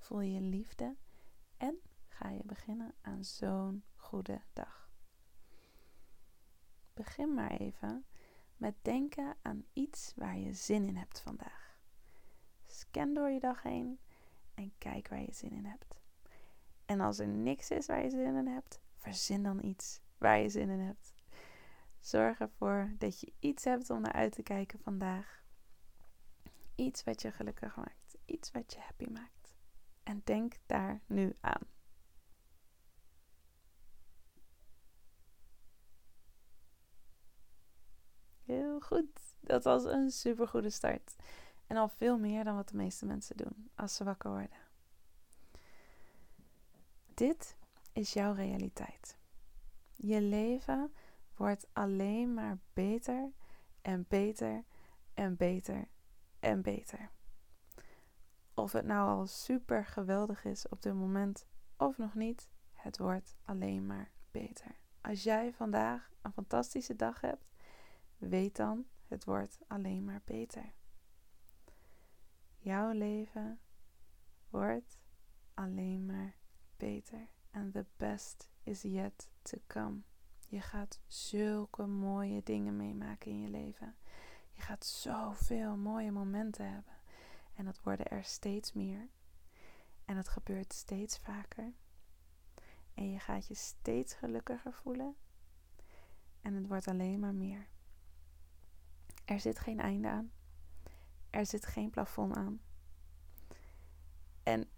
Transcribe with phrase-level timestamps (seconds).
[0.00, 0.96] voel je liefde
[1.56, 4.90] en ga je beginnen aan zo'n goede dag.
[6.94, 8.04] Begin maar even
[8.56, 11.78] met denken aan iets waar je zin in hebt vandaag.
[12.66, 13.98] Scan door je dag heen
[14.54, 16.00] en kijk waar je zin in hebt.
[16.84, 20.48] En als er niks is waar je zin in hebt, verzin dan iets waar je
[20.48, 21.14] zin in hebt.
[22.00, 25.42] Zorg ervoor dat je iets hebt om naar uit te kijken vandaag.
[26.74, 28.16] Iets wat je gelukkig maakt.
[28.24, 29.39] Iets wat je happy maakt.
[30.10, 31.62] En denk daar nu aan.
[38.42, 39.34] Heel goed.
[39.40, 41.16] Dat was een super goede start.
[41.66, 44.58] En al veel meer dan wat de meeste mensen doen als ze wakker worden.
[47.14, 47.56] Dit
[47.92, 49.16] is jouw realiteit.
[49.96, 50.94] Je leven
[51.34, 53.32] wordt alleen maar beter
[53.82, 54.64] en beter
[55.14, 55.88] en beter
[56.40, 57.10] en beter.
[58.60, 63.36] Of het nou al super geweldig is op dit moment of nog niet, het wordt
[63.44, 64.76] alleen maar beter.
[65.00, 67.48] Als jij vandaag een fantastische dag hebt,
[68.18, 70.72] weet dan, het wordt alleen maar beter.
[72.56, 73.60] Jouw leven
[74.50, 74.98] wordt
[75.54, 76.34] alleen maar
[76.76, 77.28] beter.
[77.50, 80.00] And the best is yet to come.
[80.48, 83.96] Je gaat zulke mooie dingen meemaken in je leven.
[84.52, 86.99] Je gaat zoveel mooie momenten hebben.
[87.60, 89.08] En dat worden er steeds meer.
[90.04, 91.72] En dat gebeurt steeds vaker.
[92.94, 95.16] En je gaat je steeds gelukkiger voelen.
[96.40, 97.68] En het wordt alleen maar meer.
[99.24, 100.32] Er zit geen einde aan.
[101.30, 102.60] Er zit geen plafond aan.
[104.42, 104.68] En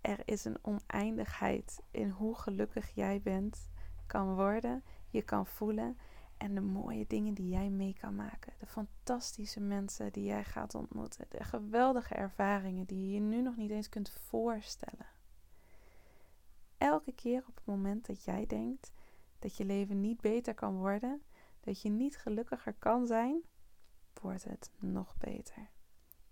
[0.00, 3.70] er is een oneindigheid in hoe gelukkig jij bent,
[4.06, 5.98] kan worden, je kan voelen
[6.40, 8.52] en de mooie dingen die jij mee kan maken.
[8.58, 11.26] De fantastische mensen die jij gaat ontmoeten.
[11.28, 15.06] De geweldige ervaringen die je nu nog niet eens kunt voorstellen.
[16.78, 18.92] Elke keer op het moment dat jij denkt
[19.38, 21.22] dat je leven niet beter kan worden,
[21.60, 23.42] dat je niet gelukkiger kan zijn,
[24.20, 25.70] wordt het nog beter.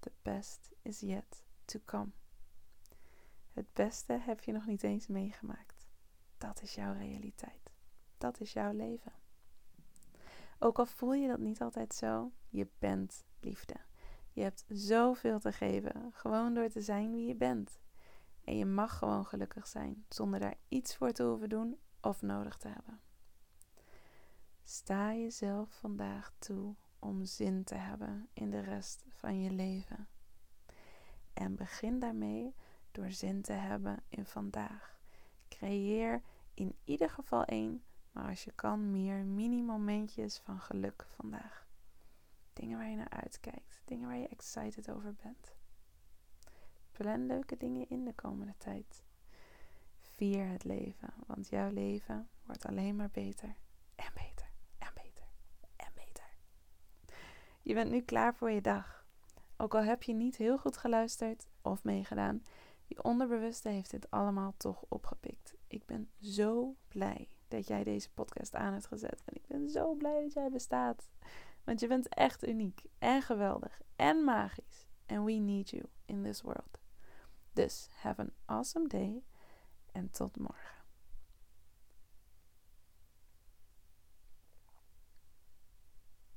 [0.00, 2.10] The best is yet to come.
[3.52, 5.86] Het beste heb je nog niet eens meegemaakt.
[6.38, 7.70] Dat is jouw realiteit.
[8.18, 9.12] Dat is jouw leven.
[10.64, 13.74] Ook al voel je dat niet altijd zo, je bent liefde.
[14.32, 17.78] Je hebt zoveel te geven, gewoon door te zijn wie je bent.
[18.44, 22.56] En je mag gewoon gelukkig zijn, zonder daar iets voor te hoeven doen of nodig
[22.56, 23.00] te hebben.
[24.62, 30.08] Sta jezelf vandaag toe om zin te hebben in de rest van je leven.
[31.32, 32.54] En begin daarmee
[32.90, 34.98] door zin te hebben in vandaag.
[35.48, 36.22] Creëer
[36.54, 37.82] in ieder geval één
[38.14, 41.66] maar als je kan, meer mini-momentjes van geluk vandaag.
[42.52, 43.82] Dingen waar je naar uitkijkt.
[43.84, 45.54] Dingen waar je excited over bent.
[46.92, 49.04] Plan leuke dingen in de komende tijd.
[49.98, 53.54] Vier het leven, want jouw leven wordt alleen maar beter
[53.94, 55.26] en beter en beter
[55.76, 56.36] en beter.
[57.62, 59.06] Je bent nu klaar voor je dag.
[59.56, 62.42] Ook al heb je niet heel goed geluisterd of meegedaan,
[62.86, 65.54] je onderbewuste heeft dit allemaal toch opgepikt.
[65.66, 69.22] Ik ben zo blij dat jij deze podcast aan hebt gezet.
[69.24, 71.08] En ik ben zo blij dat jij bestaat.
[71.64, 74.86] Want je bent echt uniek en geweldig en magisch.
[75.06, 76.78] And we need you in this world.
[77.52, 79.22] Dus have an awesome day
[79.92, 80.83] en tot morgen.